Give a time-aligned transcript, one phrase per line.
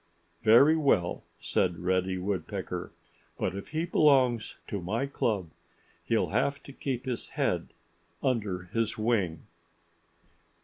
[0.41, 2.91] "Very well!" said Reddy Woodpecker.
[3.37, 5.51] "But if he belongs to my club
[6.05, 7.71] he'll have to keep his head
[8.23, 9.43] under his wing."